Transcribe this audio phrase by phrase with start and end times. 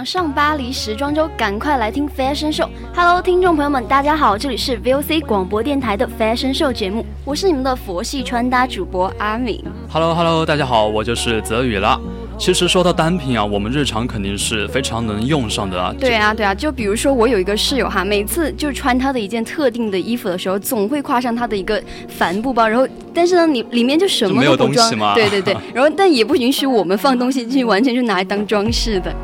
[0.00, 2.66] 想上巴黎时装周，赶快来听 Fashion Show。
[2.94, 9.62] Hello，听众朋友们，大家好，这里是 VOC 广播电台的 Fashion Show 节目，我是你们的佛系穿搭主播阿敏。
[9.90, 12.00] Hello，Hello，大家好，我就是泽宇了。
[12.38, 15.94] 其实说到单品啊，我们日常肯定是非常能用上的啊。
[16.00, 29.14] 对啊，对啊，就比如说我有一个室友哈，每次就穿他的一件特定的衣服的时候，总会挎上他的一个帆布包，然后但是呢，你里面就什么都不装，对对对，然后但也不允许我们放东西进去，完全就拿来当装饰的。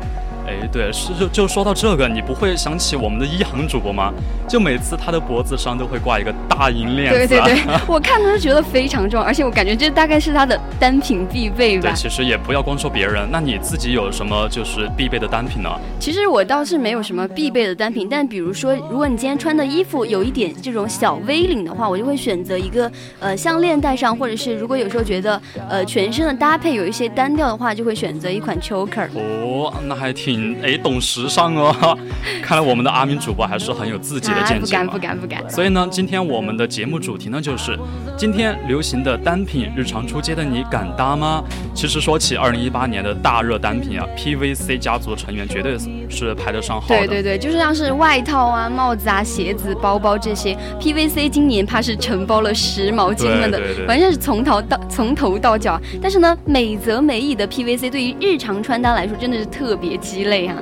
[0.47, 4.13] 哎，对，是就就说到这个，你不会想起我们的一航主播吗？
[4.47, 7.27] 就每次他的脖子上都会挂一个大银链子。
[7.27, 11.89] 对对对， 我看他就觉得非常重，而且我感觉这大概是他的单品必备吧。
[11.89, 15.69] 对，其实也不要光说别人，那你自己有什么就是必备的单品呢？
[15.99, 22.89] 其实我倒是没有什么必备的单品，但比如说，如果你今天穿的衣服有一点这种小 V 领的话，我就会选择一个
[23.19, 29.09] 呃项链戴上，或者是如果有时候觉得呃全身的搭配有一些单调的话，就会选择一款 choker。
[29.13, 31.75] 哦，那还挺哎懂时尚哦。
[32.41, 34.65] 看来我们的阿明主播还是很有自己的见解。
[34.65, 35.17] 不敢不敢。
[35.19, 35.49] 不敢。
[35.49, 37.77] 所以呢，今天我们的节目主题呢，就是
[38.17, 41.43] 今天流行的单品，日常出街的你敢搭吗？
[41.73, 45.77] 其实说起二零一八年的大热单品啊，PVC 家族成员绝对
[46.09, 47.07] 是排得上号的。
[47.07, 55.79] 对对对，就是像是外套啊、帽子啊、鞋子、包包这些，PVC 今年怕是承包了时髦精们的，完全是从头到从头到脚。
[56.01, 59.97] 但是呢，美则美矣的 PVC 对于日常穿搭来说，真的是特别
[60.27, 60.55] 鸡肋啊。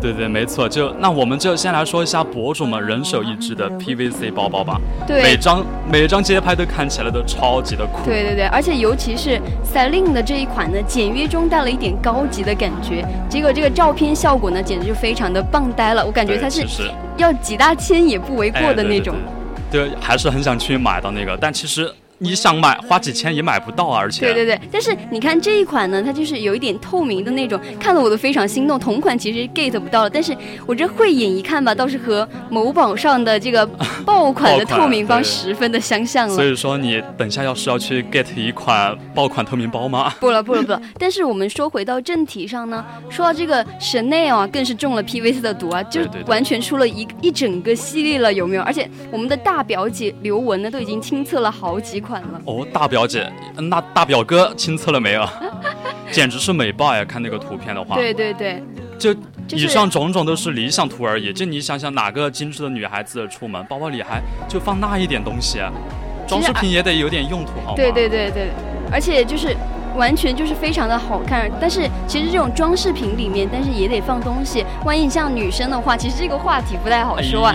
[0.00, 4.80] 对对，没错，就那我们就先来说一下博主们人手一只的 PVC 包包吧。
[5.06, 8.04] 对，每张每张街拍都看起来都超级的酷。
[8.04, 9.40] 对对对，而且尤其是
[9.72, 13.06] Celine 的这一款呢，简约中带了一点高级的感觉。
[13.28, 16.04] 结果这个照片效果呢，简直就非常的棒呆了。
[16.04, 16.66] 我感觉它是
[17.16, 19.14] 要几大千也不为过的那种。
[19.70, 21.88] 对，还是很想去买到那个，但其实。
[22.22, 28.78] 你想买花几千也买不到啊，而且对对对，但是你看这一款呢，它就是有一点透明的那种，看得我都非常心动。
[28.78, 33.66] 同款其实 get 不到了，但是我这慧眼一看吧，倒是和某宝上的这个
[34.06, 36.34] 爆款的透明包十分的相像了。
[36.34, 40.14] 所以说你等下要是要去 get 一款爆款透明包吗？
[40.20, 40.80] 不了不了不了。
[40.98, 48.62] 但是我们说回到正题上呢，说到这个 Chanel 啊，更是中了 PVC 的毒啊，就完全出了一一整个系列了，有没有？
[48.62, 52.11] 而且我们的大表姐刘雯呢，都已经亲测了好几款。
[52.44, 55.28] 哦，大表姐，那大表哥亲测了没有？
[56.10, 57.04] 简直是美爆呀！
[57.04, 58.62] 看那个图片的话，对对对，
[58.98, 59.14] 就
[59.50, 61.32] 以上种种都是理想图而已。
[61.32, 65.60] 就你想想，哪个精致的女孩子出门，包包里还就放那一点东西，
[66.28, 67.76] 装饰品也得有点用途，好吗？
[67.76, 68.50] 对对对对，
[68.90, 69.56] 而且就是。
[69.96, 74.64] 完全就是非常的好看，但是其实这种装饰品里面，但是也得放东西。
[74.84, 77.54] 万一你像女生的话，其实这个话题不太好说啊。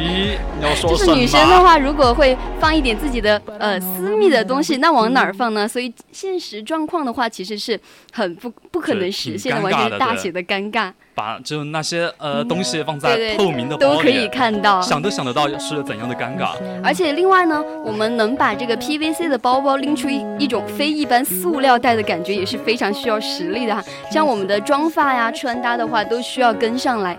[0.81, 5.67] 就是女生的话，如果会放一点自己的呃私密的东西，那往哪儿放呢？
[5.67, 7.79] 所以现实状况的话，其实是
[8.11, 10.91] 很不不可能实现的，完全是大写的尴尬。
[11.17, 16.51] 把就那些呃东西放在透明的包里，都可以看到，想都想得到是怎样的尴尬。
[16.83, 23.83] 而且另外呢，我们能把这个 PVC 的包包拎出一一种非一般塑料袋的感觉，也是非常需要实力的哈。
[24.11, 27.17] 像我们的妆发呀、穿搭的话，都需要跟上来。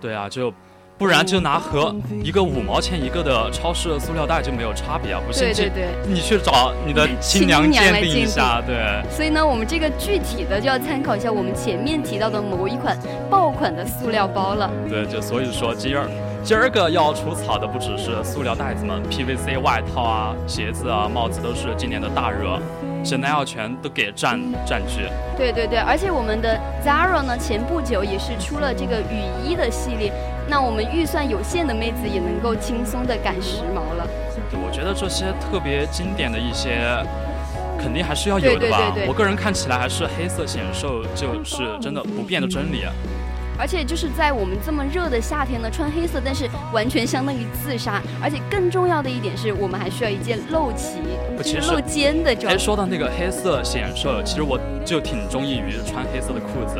[0.00, 0.54] 对啊，就。
[0.98, 1.94] 不然就拿和
[2.24, 5.20] 一个五毛钱一个的超市的塑料袋就没有差别啊！
[5.24, 8.76] 不信，对对对，你去找你的亲娘鉴定一下，对。
[9.08, 12.98] 所以呢，我们这个具体的就要参考一下我们前面提到的某一款
[13.30, 14.68] 爆款的塑料包了。
[14.88, 16.08] 对，就所以说今儿
[16.42, 22.58] 今儿个要除草的不只是塑料袋子们，PVC 外套啊、鞋子啊、帽子都是今年的大热。
[23.04, 30.12] Chanel 全都给占占据，对对对，而且我们的 Zara 呢，前不久也是出了这个雨衣的系列，
[30.48, 34.08] 那我们预算有限的妹子也能够轻松的赶时髦了。
[34.52, 36.80] 我觉得这些特别经典的一些，
[37.78, 38.94] 肯定还是要有的吧。
[39.06, 42.84] 我个人看起来还是黑色显瘦就是真的不变的真理。
[43.58, 48.00] 而且就是在我们这么热的夏天呢，穿黑色，但是完全相当于自杀。
[48.22, 50.98] 而且更重要的一点是我们还需要一件露脐、
[51.68, 52.52] 露肩的装。
[52.52, 56.78] 哎，说到那个黑色显瘦，其实我就挺中意于穿黑色的裤子，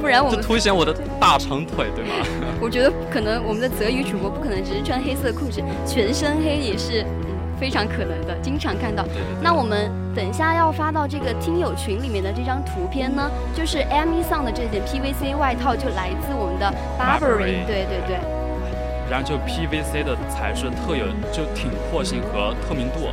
[0.00, 2.14] 不然我们凸显我的大长腿，对吗？
[2.60, 7.06] 我觉得可能我们的泽宇主播不可能只是穿黑色裤子，全身黑也是。
[7.58, 9.04] 非常可能的，经常看到。
[9.42, 17.66] 那我们等一下要发到这个听友群里面的这张图片呢，就是 Amy Song 的这件 PVC 外套，就来自我们的 Burberry。
[17.66, 18.18] 对对对。
[19.08, 23.06] 然后就 PVC 的材质特有就挺阔性和透明度，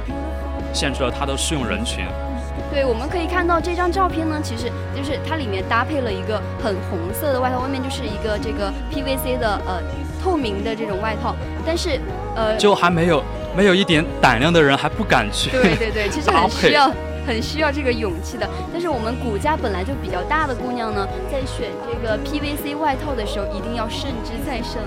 [0.74, 2.04] 限制了它的适用人群。
[2.72, 9.80] 对，我们可以看到这张照片呢，其实就是它里面搭配了一个很红色的外套，外面就是一个这个 PVC 的呃
[10.24, 12.00] 透明的这种外套，但是
[12.36, 13.24] 呃就还没有。
[13.56, 15.50] 没有一点胆量的人还不敢去。
[15.52, 16.92] 对对对，其实很需要
[17.26, 18.50] 很需要这个勇气的。
[18.72, 24.82] 但是我们骨架本来就比较大的姑娘呢，在选这个 PVC 外套的时候，一定要慎之再慎，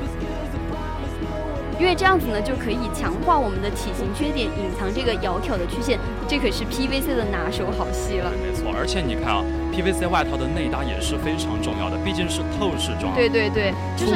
[1.78, 5.98] 因为这样子呢就可以强化我们的体型缺点，隐藏这个窈窕的曲线。
[6.26, 8.32] 这可是 PVC 的拿手好戏了。
[8.42, 13.14] 没错，而且你看啊，PVC 外套的内搭也是非常重要的，毕竟是透视装。
[13.14, 14.12] 对对对，就是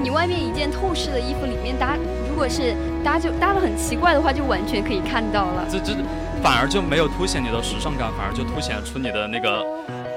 [0.00, 1.96] 你外面一件透视的衣服里面搭。
[2.38, 5.66] 如果是搭就搭的很奇怪的话，就完全可以看到了。
[5.68, 5.92] 这这
[6.40, 9.66] 反而就没有凸显你的时尚感，反而就凸显出你的那个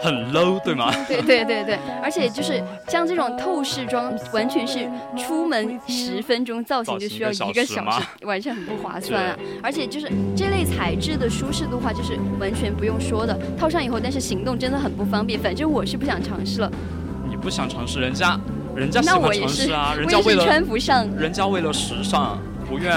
[0.04, 0.94] 很 low，对吗？
[1.10, 4.88] 对对对对，而且就是像这种透视装，完全是
[5.18, 9.38] 出门十分钟造型就需要一个小时，完全很不划算啊！
[9.64, 10.08] 而且就是
[10.38, 13.36] 这类材质的舒适度话，就是完全不用说的。
[13.58, 15.40] 套上以后，但是行动真的很不方便。
[15.40, 16.72] 反正我是不想尝试了。
[17.28, 18.40] 你不想尝试，人家。
[18.76, 22.94] 人家喜欢城市啊，人家为了穿不上，人家为了时尚，不愿，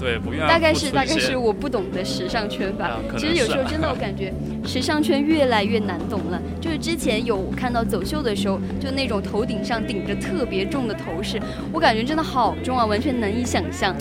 [0.00, 0.46] 对，不愿。
[0.48, 2.98] 大概是大概是我不懂得时尚圈吧。
[3.16, 4.32] 其实有时候真的我感觉
[4.64, 6.40] 时尚圈越来越难懂了。
[6.60, 11.40] 就是之前有看到走秀的时候，就那种头顶上顶着特别重的头饰，
[11.72, 13.94] 我感觉真的好重啊，完全难以想象。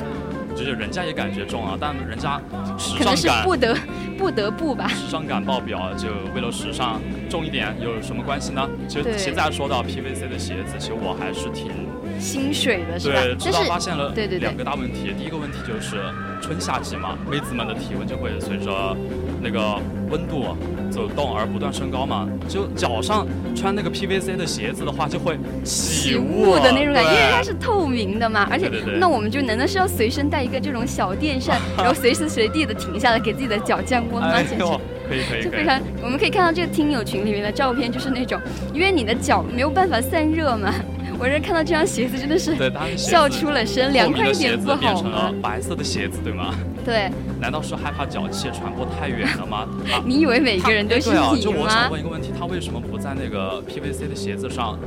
[0.55, 2.41] 就是人家也感觉重啊，但人家
[2.77, 3.77] 时尚感可能是不得
[4.17, 4.87] 不得不吧。
[4.87, 7.01] 时尚感爆表，就为了时尚
[7.35, 8.65] 重一点有什么关系呢？
[8.87, 11.69] 其实现在说到 PVC 的鞋子，其实我还是挺
[12.17, 13.21] 心水的，是吧？
[13.21, 15.13] 对，直到发现了对对两个大问题。
[15.17, 15.97] 第一个问题就是
[16.45, 18.95] 春夏季嘛，妹子们的体温就会随着
[19.41, 19.81] 那个
[20.11, 20.55] 温度
[20.91, 23.25] 走动而不断升高嘛，就脚上
[23.55, 28.47] 穿那个 PVC 的鞋子的话，就会起雾的那种感觉，因为它是透明的嘛。
[28.51, 28.69] 而且
[28.99, 34.39] 那我们就难道是要随身带一个这种小电扇， 然后随时随地的停下来给自己的脚降温吗？
[34.43, 34.63] 简直
[35.09, 35.81] 可以可以，就非常。
[36.03, 38.39] 我们可以看到这个听友群里面的照片，就是那种，
[38.71, 40.71] 因为你的脚没有办法散热嘛。
[41.19, 42.55] 我这看到这双鞋子真的是
[42.97, 44.79] 笑出了声，凉快一点不好吗？
[44.81, 46.53] 变成了白色的鞋子，对吗？
[46.83, 47.09] 对。
[47.39, 49.67] 难道是害怕脚气传播太远了吗？
[50.05, 51.35] 你以为每个人都是你吗？
[51.39, 54.77] 就我想问一个问题，他为什么不在那个 PVC 的鞋子上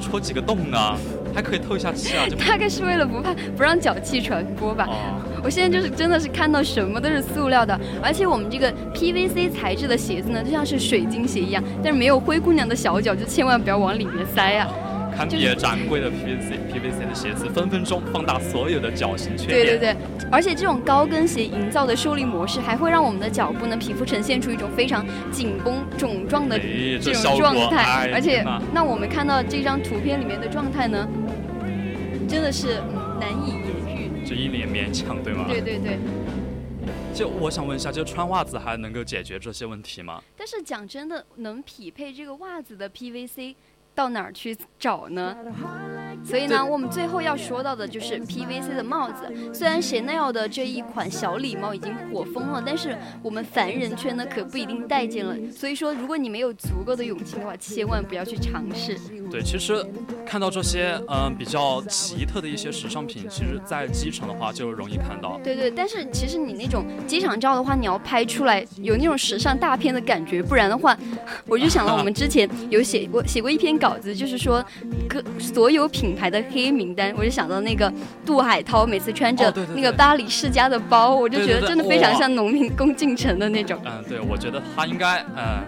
[0.00, 0.78] 戳几个洞呢？
[1.34, 2.24] 还可以透一下气啊？
[2.48, 4.88] 大概是为了不怕不让脚气传播吧。
[5.44, 14.66] 我现在就是真的是看到什么都是塑料的，而且我们这个 PVC 材质的鞋子呢，就像是水晶鞋一样，但是没有灰姑娘的小脚，就千万不要往里面塞啊。
[15.18, 19.66] 堪比掌柜的 PVC PVC 的鞋子，分分钟放大所有的脚型缺点。
[19.66, 19.96] 对对对，
[20.30, 26.56] 而且这种高跟鞋营造的受力模式，还会让我们的脚部呢皮肤呈现出一种非常紧绷肿胀的
[27.02, 28.12] 这种状态。
[28.14, 31.08] 而且，那我们看到这张图片里面的状态呢，
[32.28, 32.80] 真的是
[33.18, 34.24] 难以言喻。
[34.24, 35.46] 就一脸勉强，对吗？
[35.48, 35.98] 对对对。
[37.12, 40.22] 就我想问一下，就穿袜子还能够解决这些问题吗？
[40.36, 43.56] 但是讲真的，能匹配这个袜子的 PVC。
[43.98, 45.36] 到哪儿去找呢？
[46.24, 49.32] 所以呢，我们最后要说到的就是 PVC 的帽子。
[49.52, 55.34] 虽然 Chanel 的这一款小礼帽已经火疯了，但是我们凡人圈呢可不一定待见了。
[55.50, 58.96] 所以说，如果你没有足够的勇气的话，千万不要去尝试。
[59.30, 59.84] 对，其实
[60.24, 65.40] 看到这些嗯比较奇特的一些时尚品，其实在机场的话就容易看到。
[65.42, 70.96] 对对，但是其实你那种机场照的话，你要拍出来有那种时尚大片的感觉，不然的话，
[71.48, 73.88] 我就想到我们之前有写过 写过一篇稿。
[73.88, 74.62] 稿子就是说，
[75.08, 77.92] 各所有品牌的黑名单，我就想到那个
[78.24, 83.80] 杜海涛，每次穿着那个巴黎世家的包，我就觉得真的非常像农民工进城的那种。
[83.84, 85.62] 嗯，对，我觉得他应该嗯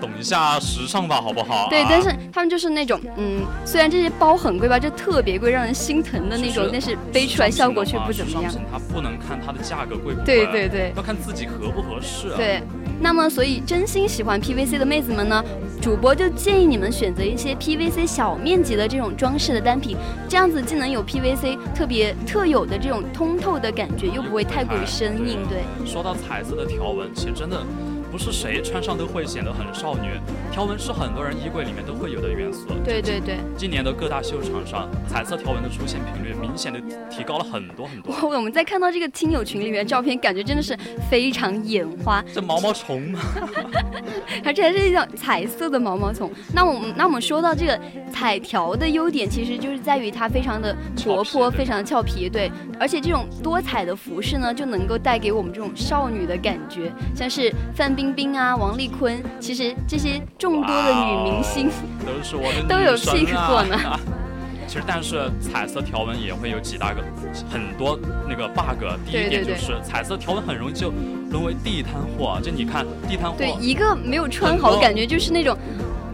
[0.00, 1.68] 懂一下时尚吧，好不好？
[1.70, 8.52] 对，但是他们就是那种嗯，虽然这些包很贵吧，就特别贵，让人心疼的那种，但是背出来效果却不怎么样。
[8.70, 12.30] 它不能看它的价格贵不贵，对对对，要看自己合不合适。
[12.36, 12.62] 对，
[13.02, 15.44] 那么所以真心喜欢 PVC 的妹子们呢？
[15.80, 19.96] 主播就建议你们选择一些 PVC 小面积的这种装饰的单品，
[20.28, 25.40] 这样子既能有 PVC 特别特有的这种通透的感觉，又不会太过于生硬。
[25.48, 27.60] 对，说到彩色的条纹，其实真的
[28.12, 30.10] 不是谁穿上都会显得很少女。
[30.52, 32.68] 条纹是很多人衣柜里面都会有的元素。
[32.84, 33.38] 对对对。
[33.56, 36.78] 今年的各大秀场上，彩色条纹的出现频率明显的
[37.08, 38.14] 提高了很多很多。
[38.28, 40.76] 我们在看到这个听友群里面照片，感觉真的是
[41.10, 42.22] 非常眼花。
[42.34, 43.20] 这毛毛虫吗？
[44.44, 46.30] 而且还是一种彩色的毛毛虫。
[46.54, 47.80] 那我们那我们说到这个
[48.12, 52.28] 彩条的优点，其实就是在于它非常的活泼，非常的俏皮。
[52.28, 61.70] 对，而且这种多彩的服饰呢，就能够带给我们这种少女的感觉，像是范冰冰冰啊、王丽坤，其实这些众多的女明星
[62.04, 63.78] 都是我的都有 pick 过呢。
[64.66, 67.00] 其实，但是彩色条纹也会有几大个
[67.48, 67.96] 很多
[68.28, 68.82] 那个 bug。
[69.06, 70.92] 第一点就是彩色条纹很容易就
[71.30, 75.56] 沦为地摊货，就你看地摊货，对一个没有穿好，感觉就是那种。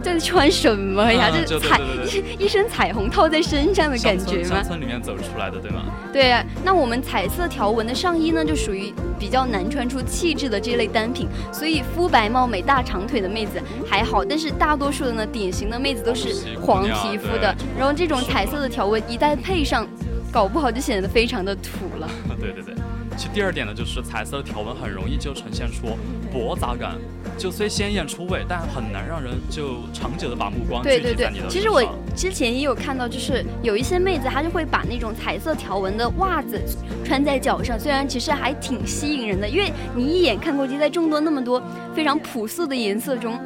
[0.01, 1.29] 在穿什么呀？
[1.45, 4.55] 这彩一一身彩虹套在身上的感觉吗？
[4.55, 5.85] 乡村里面走出来的，对吗？
[6.11, 19.87] 对啊，那我们彩色条纹的上衣呢，就属于比较难穿出气质的这类单品，所以肤白貌美、大长腿的妹子还好，但是大多数的呢，典型的妹子都是黄皮肤的，然后这种彩色的条纹一旦配上，
[20.31, 22.09] 搞不好就显得非常的土了。
[22.39, 22.73] 对 对对。
[23.19, 25.89] 其第二点呢，就是彩色条纹很容易就呈现出
[26.31, 26.95] 驳杂感，
[27.37, 31.83] 就虽鲜艳出位，但很难让人就长久的把目光聚集在你的其实我
[32.15, 36.61] 之前也有看到，就是有一些妹子她就会把那种彩色条纹的袜子
[37.03, 41.61] 穿在脚上，虽然其实还挺吸引人的，因为你一眼看过去，在众多那么多
[41.93, 43.37] 非常朴素的颜色中，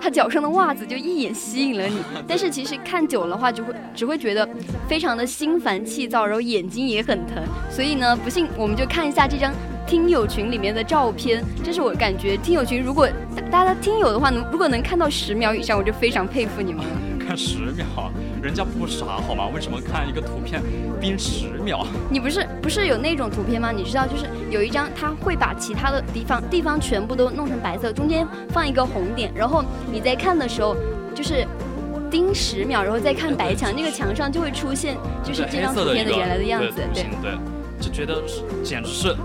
[0.00, 1.98] 她脚上的袜子就一眼吸引了你。
[2.28, 4.48] 但是其实看久了的话，就会只会觉得
[4.88, 7.42] 非常的心烦气躁，然后眼睛也很疼。
[7.68, 9.15] 所以呢，不信我们就看一。
[9.16, 9.50] 下这张
[9.86, 13.08] 听友群里面的照片，这是我感觉听友群如果
[13.50, 16.90] 大家听友的话，能如果能看到十秒以上，我就非常佩服你们了。
[17.18, 19.48] 看十秒，人家不傻好吗？
[19.54, 20.60] 为什么看一个图片
[21.00, 21.86] 盯十秒？
[22.10, 23.72] 你不是不是有那种图片吗？
[23.72, 30.76] 你知道，就是有一张他会把其他的地方地方全部都弄成白色，中间放一个红点，然后你在看的时候
[31.14, 31.46] 就是
[32.10, 34.94] 盯十秒，然后再看白墙，那个墙上就会出现
[35.24, 37.32] 就是这张图片的原来的样子，对对。
[37.80, 38.22] 就觉得
[38.62, 39.16] 简直是，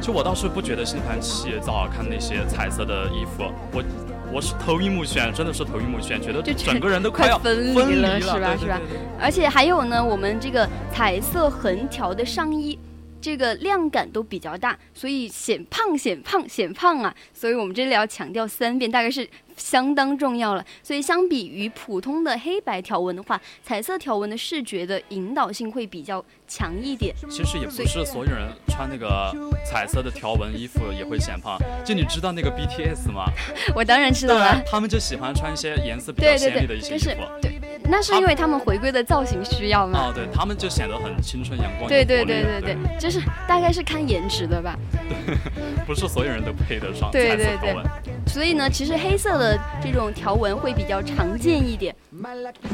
[0.00, 3.84] 就我倒是不觉得心烦气躁，看那些彩色的衣服，我
[4.32, 8.56] 我是头晕目眩，真的是头晕目眩，觉得整个人都快要分离了，是吧？
[8.58, 8.80] 是吧？
[9.20, 12.78] 而且还有呢，我们这个彩色横条的上衣。
[13.20, 17.12] 这个量感都比较大，所以显胖显胖显胖啊！
[17.34, 19.28] 所以我们这里要强调三遍，大概是
[19.58, 20.64] 相当重要了。
[20.82, 27.14] 所以相比于普通的黑白条纹的话，彩色条纹的视觉的引导性会比较强一点。
[27.28, 29.30] 其实也不是所有人穿那个
[29.66, 31.58] 彩色的条纹衣服也会显胖。
[31.84, 33.24] 就你知道那个 BTS 吗？
[33.76, 34.62] 我当然知道了。
[34.66, 37.22] 他们就喜欢穿一些颜色比较鲜丽的一些衣服。
[37.42, 37.58] 对。
[37.90, 40.10] 那是因为他们回归的造型需要吗？
[40.10, 41.88] 哦，对他们就显得很青春阳光。
[41.88, 44.78] 对对对对对，就是大概是看颜值的吧。
[45.08, 45.34] 对，
[45.86, 47.84] 不是所有人都配得上彩色条纹。
[48.28, 51.94] 所以呢，其实黑色的这种条纹会比较常见一点。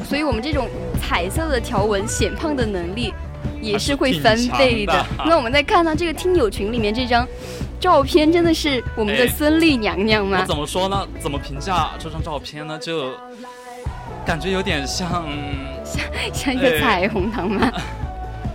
[0.04, 0.68] 所以我们这种
[1.00, 3.14] 彩色的条纹显胖的能力
[3.62, 5.06] 也是会翻倍的。
[5.24, 7.26] 那我们再看到这个听友群里面这张
[7.80, 10.40] 照片，真的是我们的孙俪娘娘吗？
[10.42, 11.06] 我怎么说呢？
[11.20, 12.78] 怎么评价这张照片呢？
[12.78, 13.12] 就。
[14.26, 15.28] 感觉有点像
[15.84, 16.00] 像
[16.32, 17.70] 像一个彩虹糖吗？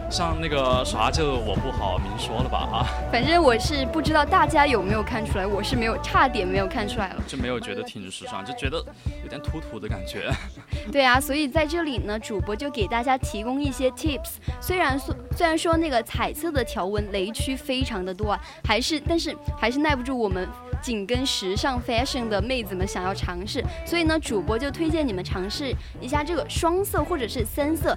[0.09, 2.87] 像那个啥，就我不好明说了吧啊。
[3.11, 7.23] 反正我是不知道大家有没有看出来，我是没有，差点没有看出来了。
[7.27, 8.83] 就没有觉得挺时尚，就觉得
[9.23, 10.31] 有点土土的感觉。
[10.91, 14.37] 对啊，所以在这里呢，主播就给大家提供一些 tips。
[14.59, 20.47] 虽然说虽然说那个彩色的条纹雷区非常的多啊，还是但是还是耐不住我们。
[20.81, 27.93] 紧跟时尚 fashion 的妹子们想要尝试，所以呢，主播就推荐你们尝试一下这个双色或者是三色，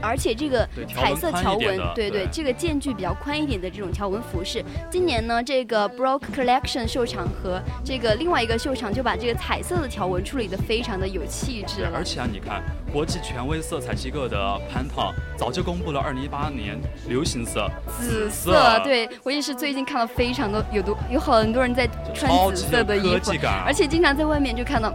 [0.00, 4.64] 而且这个彩色条纹，对对，这个间距比较宽一点的这种条纹服饰。
[4.90, 11.86] 今年呢，这个 Broke Collection 秀场和这个另外一个秀场就把这个彩色的条纹处理的非常的有气质。
[11.94, 14.38] 而且啊，你看，国际权威色彩机构的
[14.70, 18.80] Pantone 早就公布了2018年流行色紫色。
[18.84, 21.88] 对我也是最近看到非常多有多有很多人在。
[22.14, 23.32] 穿紫色的衣服，
[23.66, 24.92] 而且经常在外面就看到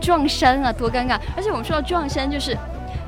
[0.00, 1.20] 撞衫啊，多尴尬！
[1.36, 2.56] 而且我们说到撞衫，就是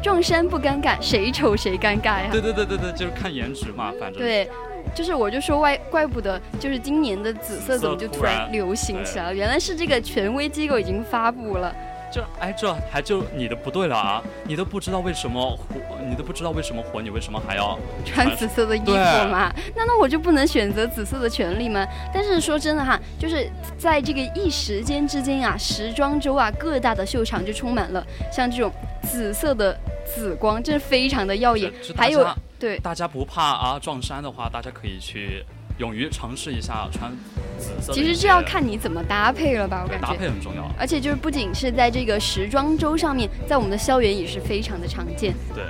[0.02, 2.28] 撞衫不尴尬，谁丑谁尴尬呀？
[2.30, 4.48] 对对对对对，就是看颜值嘛，反正对，
[4.94, 9.34] 就是我就说怪怪不得，就是今年的紫色怎么就突然流行起来了？
[9.34, 11.74] 原来是这个权威机构已经发布了。
[12.10, 14.22] 就哎，这还就你的不对了啊！
[14.44, 15.74] 你都不知道为什么火，
[16.08, 18.92] 你都不知道为什么火，你为什么还要穿紫色的衣服
[19.28, 19.52] 吗？
[19.76, 21.86] 难道我就不能选择紫色的权利吗？
[22.12, 28.72] 但是说真的哈，就是在这个一时间之间啊，时装周啊，各大的秀场就充满了像这种
[29.02, 31.72] 紫色的紫光，真是非常的耀眼。
[31.96, 32.26] 还有
[32.58, 35.44] 对大家不怕啊撞衫的话，大家可以去。
[35.78, 37.11] 勇于尝试一下穿
[37.58, 37.92] 紫色。
[37.92, 40.70] 其实这要看你怎么搭配了吧，我感觉搭配很重要。
[40.78, 45.35] 而且就是不仅是在这个时装周上面，在我们的校园也是非常的常见。
[45.54, 45.64] 对，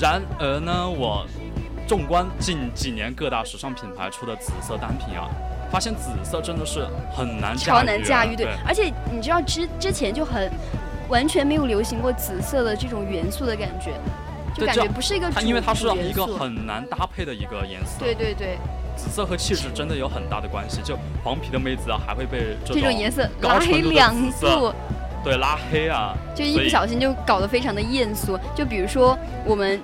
[0.00, 1.26] 然而呢，我
[1.86, 5.28] 纵观近几年各大时尚品牌出的紫色单品啊。
[5.68, 8.46] 发现紫色真的是很难超难驾驭，对。
[8.64, 10.48] 而且你知道之之前就很
[11.08, 13.90] 完全没有流行过紫色的这种元素的感觉，
[14.56, 15.30] 就感觉不是一个。
[15.30, 17.98] 它因为它是一个很难搭配的一个颜色。
[18.00, 18.58] 对对对。
[18.96, 24.72] 紫色和气质真的有很大的关系，就黄皮的妹子啊，还会被这种颜色拉黑两度。
[25.22, 26.14] 对，拉黑啊。
[26.34, 28.38] 就一不小心就搞得非常的艳俗。
[28.54, 29.80] 就比如说我们。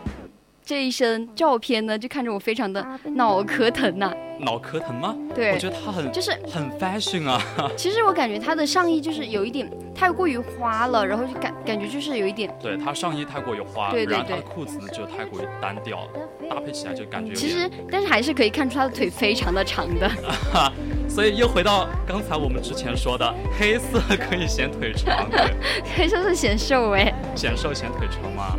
[0.64, 4.12] 这一身照片呢，就看着我非常的脑壳疼呐。
[4.38, 5.14] 脑壳疼吗？
[5.34, 7.40] 对，我觉得他很就是很 fashion 啊。
[7.76, 12.52] 其实我感觉他的上衣就是有一点太过于花了，然后就感感觉就是有一点。
[12.60, 14.12] 对他上衣太过于花，对对对。
[14.16, 16.08] 然后他的裤子呢就太过于单调，
[16.50, 17.34] 搭配起来就感觉。
[17.34, 20.10] 其实，但是还是可以看出他的腿非常的长的。
[21.08, 25.54] 所以又回到刚才我们之前说的，黑色可以显腿长，对。
[25.94, 27.12] 黑色是显瘦哎。
[27.36, 28.56] 显瘦显腿长吗？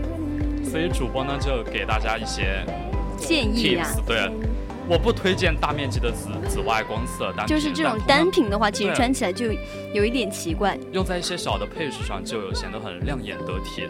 [0.74, 2.66] 所以主播呢就给大家一些
[3.16, 3.88] 建议呀。
[4.08, 4.28] 对，
[4.90, 7.56] 我不推荐大面积的紫紫外光色单品。
[7.56, 9.46] 就是这种单品的话，其实穿起来就
[9.94, 10.76] 有一点奇怪。
[10.92, 13.88] 用在一些小的配饰上，就显得很亮眼得体。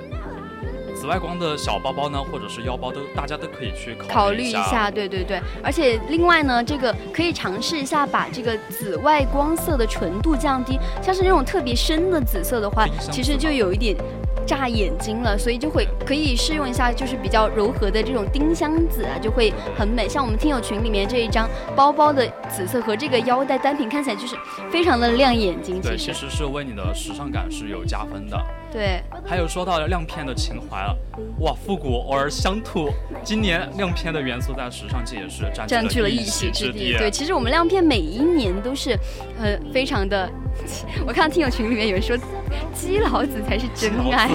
[0.94, 4.92] 紫外光的小包包呢，或者是腰包，都大家都可以去考虑一下。
[4.92, 13.96] 对对对，而且另外呢，这个可以尝试一下把这个紫外光色的纯度降低，像是那种特别深的紫色的话，其实就有一点。
[14.46, 20.08] 炸眼睛了，所以就会可以试用一下，就是比较柔和的这种丁香紫啊，就会很美。
[20.08, 24.36] 像我们听友群里面这一张包包的紫色和这个腰带单品，看起来就是
[24.72, 25.82] 非常的亮眼睛。
[25.82, 28.38] 对，其实是为你的时尚感是有加分的。
[28.74, 30.98] 对，还有说到亮片的情怀了，
[31.42, 32.90] 哇，复古偶尔乡土，
[33.24, 36.98] 今年亮片的元素在时尚界也是占据了一席之地。
[36.98, 38.98] 对，其实我们亮片每一年都是，
[39.40, 40.28] 呃，非常的。
[41.06, 42.18] 我看到听友群里面有人说，
[42.74, 44.32] 基老子才是真爱。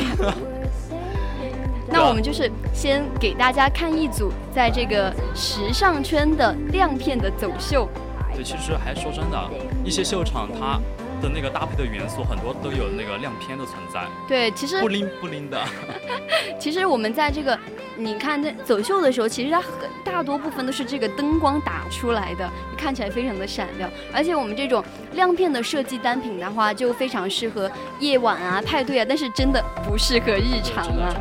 [1.90, 7.88] 那我们就是先给大家看一组在这个时尚圈的亮片的走秀。
[8.32, 9.50] 对，其实还说真的，
[9.84, 10.78] 一些秀场它。
[11.20, 15.62] 的那个搭配的元素很多都有那个亮片的存在，对，其实不灵不灵的。
[16.58, 17.58] 其实我们在这个，
[17.96, 19.70] 你看这走秀的时候，其实它很
[20.04, 23.90] 大多部分都是这个灯光打出来的，看起来非常的闪亮。
[24.12, 31.14] 而且我们这种亮片的设计单品的话，就非常适合夜晚啊、派对啊，但是真的不适合日常啊。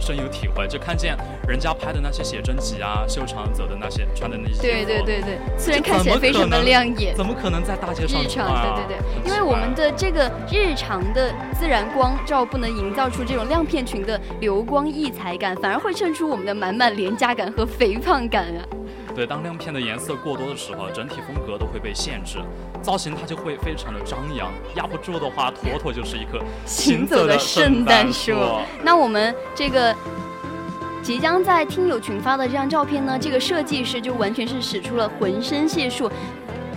[0.00, 8.22] 深有体会，就看见人家拍的那些写真集啊，秀场走的那些穿的那些，对对对对，虽然看起来非常的亮眼，怎么可能在大街上？
[8.22, 18.79] 日常，对对对，因为我们的这个日常的自然光照不能营造出这种亮片裙的流光溢彩感，反而会衬出我们的满满廉价感和肥胖感啊。
[19.20, 22.38] 对，当亮片的颜色过多的时候，整体风格都会被限制，
[22.80, 28.32] 造型它就会非常的张扬，压不住的话，妥妥就是一棵行走的圣诞树。
[28.82, 29.94] 那我们这个
[31.02, 36.10] 即将在听友群发的这张照片呢，这个设计师就完全是使出了浑身解数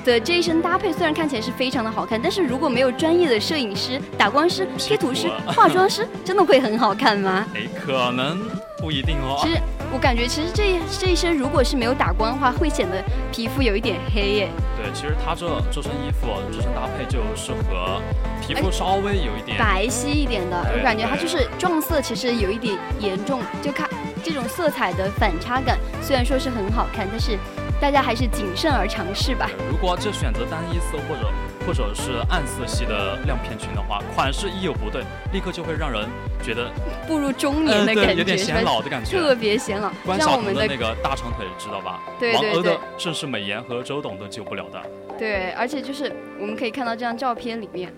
[0.04, 7.48] 的这一身搭配，虽然看起来是非常的好看，但是如果没有专业的摄影师、打光师、贴图师、化妆师，真的会很好看吗？
[7.56, 8.38] 哎，可能
[8.84, 9.39] 不一定哦。
[9.41, 9.62] 其实。
[9.93, 12.98] 我感觉其实这这一身如果是没有打光的话，会显得
[13.32, 14.50] 皮肤有一点黑耶。
[14.76, 18.02] 对，其实它这这身衣服这身搭配就适合
[18.41, 20.58] 皮肤稍微有一点白皙一点的。
[20.76, 23.88] 我感觉它就是撞色，其实有一点严重，就看
[24.24, 25.78] 这种色彩的反差感。
[26.02, 27.38] 虽然说是很好看，但是
[27.80, 29.48] 大家还是谨慎而尝试吧。
[29.69, 31.32] 如果就选择单一色或者。
[31.65, 36.08] 或者是暗色系的亮片裙的话，款式一有不对，立刻就会让人
[36.43, 36.69] 觉得
[37.08, 39.89] 步入中年的感觉，有点显老的感觉，特别显老。
[40.06, 42.02] 关晓彤的那个大长腿，知道吧？
[42.19, 42.54] 对对对。
[42.54, 44.82] 王的盛世美颜和周董都救不了的。
[45.17, 47.93] 对，而且就是我们可以看到这张照片里面，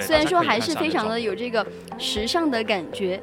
[0.00, 1.66] 虽然说还是非常的有这个
[1.98, 3.22] 时尚的感觉，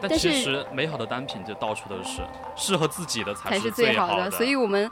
[0.00, 2.22] 但其实美好的单品就到处都是，
[2.54, 4.30] 适合自己的才是最好的。
[4.30, 4.88] 所以我们。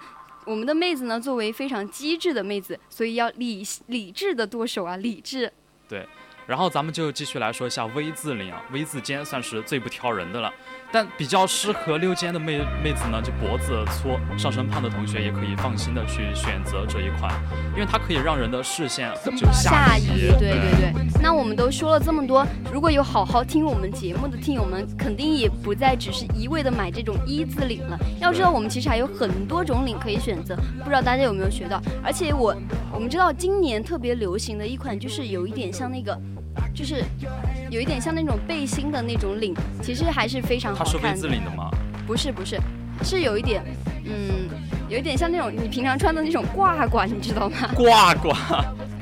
[0.46, 5.52] 我们的妹子呢，作为非常机智的妹子，所以要理理智的剁手啊，理智。
[5.88, 6.08] 对。
[6.46, 10.54] 然后咱们就继续来说一下 V 字领啊，V 字肩算是最不挑人的了，
[10.92, 17.32] 但比较适合溜肩的妹妹子呢，就脖子粗、上身胖的同学也可以放心的去选择这一款，
[17.74, 20.06] 因为它可以让人的视线就下移。
[20.38, 20.92] 对对对。
[21.20, 27.98] 那我们都说了这么多，如果有好好听我们节目的听友们，肯定也不再只是一味的买这种一字领了。
[28.20, 31.82] 要知道我们其实还有很多种领可以选择，不知道大家有没有学到？
[32.02, 32.56] 而且我
[32.92, 36.18] 我们知道今年特别流行的一款，就是有一点像那个。
[36.74, 37.04] 就是
[37.70, 40.92] 有一点像那种背心的那种领，其实还是非常好看。
[40.94, 41.68] 它是 V 字领的吗？
[42.06, 42.58] 不是不是，
[43.02, 43.62] 是有一点，
[44.04, 44.48] 嗯，
[44.88, 47.56] 有一点像那种你平常穿的那种褂褂，你知道吗？
[47.74, 48.34] 褂褂，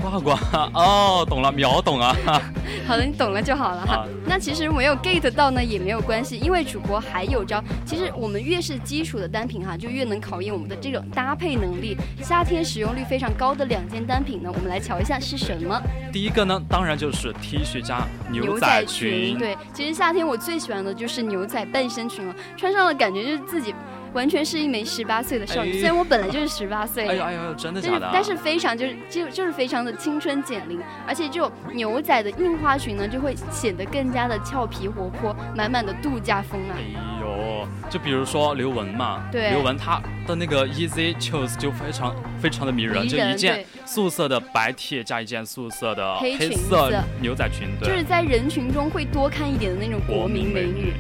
[0.05, 2.15] 褂褂，哦，懂了，秒懂啊。
[2.87, 4.07] 好的，你懂了就好了哈。
[4.27, 7.63] 那其实没有 get 到呢也没有关系，因为主播还有招。
[7.87, 11.97] 其实我们越是基础的单品哈，就越能考验我们的这种搭配能力。
[12.23, 15.81] 夏天使用率非常高的两件单品呢，我们来瞧一下是什么。
[16.13, 19.39] 第一个呢，当然就是 T 恤加牛仔裙。
[19.39, 23.75] 对，其实夏天我最喜欢的就是牛仔半身裙了，穿上了感觉就是自己。
[24.15, 28.09] 完全是一枚十八岁的少女，虽然我本来就是十八岁，哎呦哎呦，真的假的？
[28.13, 36.77] 但是非常就是就就是非常的青春减龄，而且这种牛仔的印花裙呢，就会显得更加的俏皮活泼，满满的度假风啊！
[36.77, 36.83] 哎
[37.21, 47.89] 呦，就比如说刘雯嘛，对，刘雯她的那个 Easy Choose 就非常非常的迷人，就一件素色的白 T 加一件素色的黑色牛仔裙，对。
[47.89, 50.93] 就是在人群中会多看一点的那种国民美女。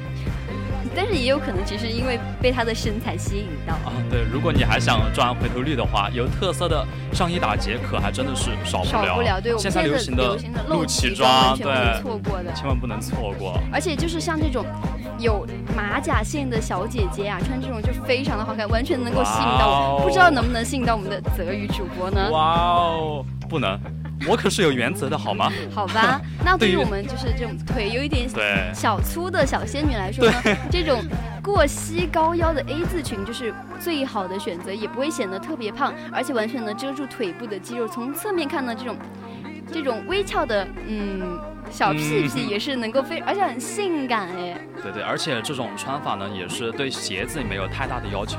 [0.94, 3.92] 但是也有可能，其实因为被她的身材吸引到啊。
[4.10, 9.06] 对，如果你还想赚回头率的话，有特色的上衣打结可还真的是少不了。
[9.06, 13.58] 少不了，对，现在流行的露脐装，对，错过的，千万不能错过。
[13.72, 14.64] 而且就是像这种
[15.18, 20.02] 有马甲线的小姐姐啊，穿这种就非常的好看，完全能够吸引到我。
[20.04, 22.30] 不知道能不能吸引到我们的泽宇主播呢？
[22.30, 23.78] 哇哦，不能。
[24.26, 25.52] 我可是有原则的，好吗？
[25.74, 28.28] 好吧，那对于我们就是这种腿有一点
[28.74, 30.34] 小粗的小仙女来说呢，
[30.70, 31.02] 这种
[31.42, 37.86] 过膝高腰的 A 字裙就是最好的选择，也不会显得特别胖，而且完全能遮住腿部的肌肉。
[37.86, 38.96] 从侧面看呢，这种
[39.72, 41.38] 这种微翘的嗯
[41.70, 44.56] 小屁屁也是能够非，而且很性感哎。
[44.82, 48.38] 对对，而且这种穿法呢，也是对鞋子没有太大的要求，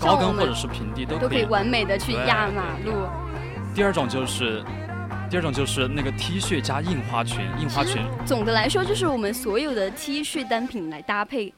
[0.00, 3.08] 高跟或者是平地都都可以完美的去压马路。
[3.74, 4.62] 第二种就是。
[5.34, 8.00] 第二种就是那个 T 恤加印花裙，印花裙。
[8.24, 11.52] 总的来说，就是我们所有的 T 恤单品来搭配。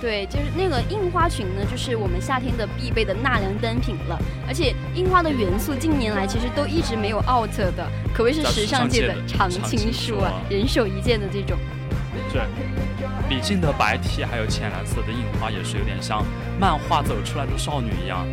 [0.00, 4.16] 对，就是那个印花裙呢，就是我们夏天的必备的纳凉单品了。
[4.46, 11.58] 而且印花的元素近年来其实都一直没有 out 的，可谓是时尚界的常青树啊，人手一件的这种。
[12.32, 12.42] 对，
[13.28, 16.24] 李静的白 T 还有浅蓝色的印花，也是有点像
[16.60, 18.24] 漫画走出来的少女一样。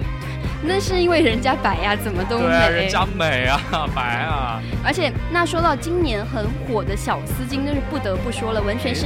[0.67, 2.47] 那是因为人家白呀，怎么都美。
[2.47, 4.59] 人家美啊，白啊。
[4.83, 9.05] 而且，那说到今年很火的小丝巾，那是不得不说了，完全是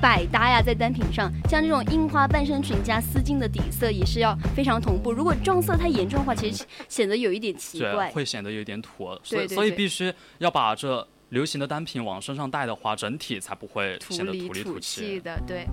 [0.00, 5.12] 百搭呀，在单品上，像这种印花半身裙加丝巾的底色也是要非常同步。
[5.12, 9.18] 如果撞色太严重的话，其实显得有一点奇怪，会显得有点土。
[9.24, 15.40] 所以，所以必须要把这流行的单品往身上带的话，整体才不会显得土里土气的。
[15.44, 15.66] 对。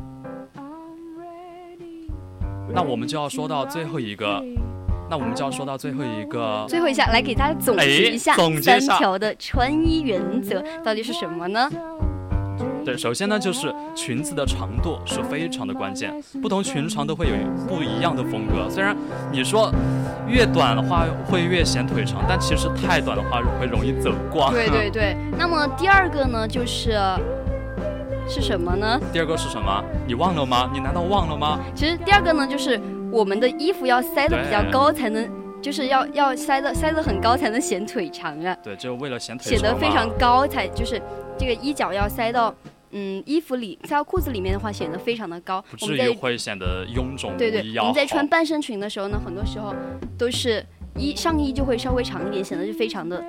[2.74, 4.44] 那我们就要说到最后一个。
[5.12, 11.70] 那我们就要说到最后一个，最后一下来给大家总结一下三条的穿衣原则到底是什么呢？
[12.86, 17.34] 对，首先呢就是裙子的长度是非常的关键，不同裙长都会有
[17.68, 18.70] 不一样的风格。
[18.70, 18.96] 虽然
[19.34, 19.70] 你说
[20.30, 24.54] 越短的话会越显腿长，但其实太短的话会容易走光。
[24.54, 25.18] 对对对。
[25.38, 26.98] 那么第二个呢就是
[28.30, 28.98] 是什么呢？
[29.12, 29.84] 第二个是什么？
[30.08, 30.72] 你忘了吗？
[30.74, 31.60] 你难道忘了吗？
[31.76, 32.80] 其实第二个呢就是。
[33.12, 35.30] 我们的衣服要塞的比较高，才能
[35.62, 38.56] 就是要要塞的塞的很高，才能显腿长啊。
[38.64, 39.60] 对，就为了显腿长。
[39.60, 41.02] 显得非常高，才就是
[41.38, 42.54] 这个衣角要塞到
[42.92, 45.62] 嗯衣服里，塞到裤子里面的话，显得非常的高。
[45.70, 49.76] 不至于会显得臃肿对对，我们在穿半身裙的时候呢，很多时候
[50.18, 53.24] 都是衣上衣就会稍微长一点，显得就非常的。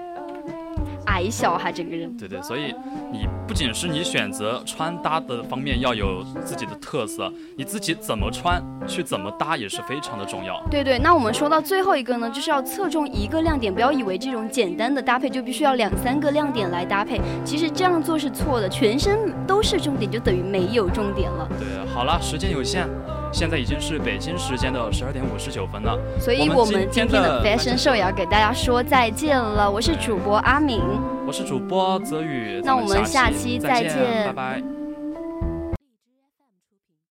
[1.23, 2.15] 矮小哈，整个人。
[2.17, 2.75] 对对，所以
[3.13, 10.61] 你不仅是你选择穿搭的方面要有自己的特色，你自己怎么穿去怎么搭也是非常的重要。
[10.71, 21.49] 对对，那我们说到最后一个呢，就是要侧重一个亮点，不要以为这种简单的搭配就必须要两三个亮点来搭配，其实这样做是错的，全身都是重点就等于没有重点了。
[21.59, 22.89] 对，好了，时间有限。
[23.35, 29.71] 现在已经是北京时间的十二点五十九分了，所以我们今天的 Fashion Show 也要给大家说再见了。
[29.71, 30.83] 我是主播阿敏，
[31.27, 34.82] 我是主播泽宇，那我们下期再见，拜拜。